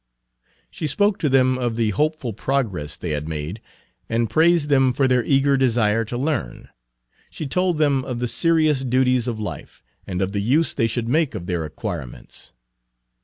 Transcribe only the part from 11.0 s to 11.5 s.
make of